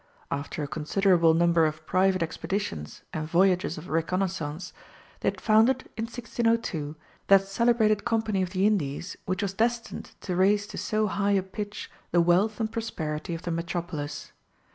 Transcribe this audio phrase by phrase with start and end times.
[0.31, 4.73] After a considerable number of private expeditions and voyages of reconnaissance
[5.19, 6.95] they had founded in 1602
[7.27, 11.43] that celebrated Company of the Indies which was destined to raise to so high a
[11.43, 14.31] pitch the wealth and prosperity of the metropolis.